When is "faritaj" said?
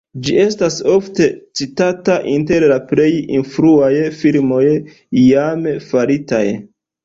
5.93-6.45